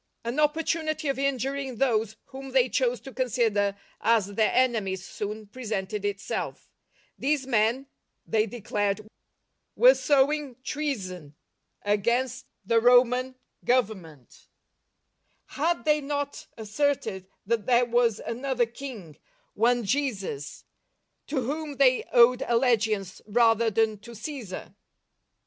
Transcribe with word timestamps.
An 0.23 0.37
ppportunity 0.37 1.11
of 1.11 1.19
injuring 1.19 1.77
thpse 1.77 2.15
whom 2.29 2.53
they 2.53 2.69
chose 2.69 2.99
to 3.01 3.11
consider 3.13 3.77
as 4.01 4.33
their 4.33 4.51
enemies 4.51 5.05
soon 5.05 5.45
pre 5.45 5.61
sented 5.63 6.03
itself. 6.05 6.71
These 7.19 7.45
men, 7.45 7.85
thej? 8.27 8.49
declared, 8.49 9.07
were 9.75 9.91
spvdng 9.91 10.63
Treason 10.63 11.35
a.gainst 11.85 12.45
the; 12.65 12.79
Rpm 12.79 13.35
Tnenh^:^^ 13.63 14.25
H 16.49 17.27
ahother 17.47 18.73
King, 18.73 19.17
one 19.53 19.83
Jesus, 19.83 20.65
to 21.27 21.41
whom 21.43 21.75
they 21.75 22.03
owed 22.11 22.41
allegiance 22.47 23.21
rather 23.27 23.69
than 23.69 23.99
to 23.99 24.11
Gsesar 24.13 24.73